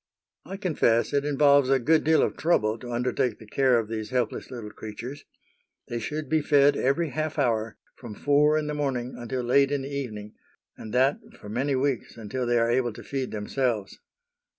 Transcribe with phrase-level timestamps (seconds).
[0.45, 4.09] I confess it involves a good deal of trouble to undertake the care of these
[4.09, 5.25] helpless little creatures.
[5.89, 9.83] They should be fed every half hour, from four in the morning until late in
[9.83, 10.33] the evening,
[10.75, 13.99] and that for many weeks until they are able to feed themselves.